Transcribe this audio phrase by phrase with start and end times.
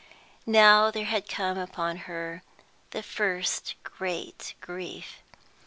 [0.47, 2.41] Now there had come upon her
[2.89, 5.17] the first great grief.